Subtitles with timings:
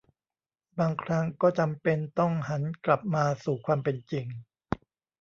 [0.79, 4.25] บางครั้งก็จำเป็นต้องหันกลับมาสู่ความเป็นจริง